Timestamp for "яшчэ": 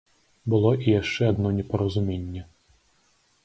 1.01-1.21